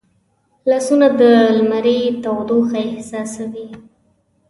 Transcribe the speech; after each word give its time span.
لاسونه 0.69 1.07
د 1.19 1.21
لمري 1.57 1.99
تودوخه 2.23 2.79
احساسوي 2.93 3.67